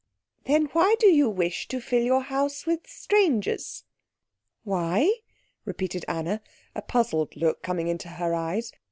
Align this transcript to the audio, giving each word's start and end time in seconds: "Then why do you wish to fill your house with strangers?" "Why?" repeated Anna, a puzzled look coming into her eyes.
"Then 0.45 0.65
why 0.73 0.95
do 0.99 1.05
you 1.05 1.29
wish 1.29 1.67
to 1.67 1.79
fill 1.79 2.01
your 2.01 2.23
house 2.23 2.65
with 2.65 2.87
strangers?" 2.87 3.83
"Why?" 4.63 5.17
repeated 5.63 6.05
Anna, 6.07 6.41
a 6.73 6.81
puzzled 6.81 7.35
look 7.35 7.61
coming 7.61 7.87
into 7.87 8.07
her 8.09 8.33
eyes. 8.33 8.71